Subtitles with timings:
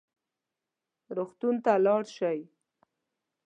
[1.17, 2.39] روغتون ته لاړ شئ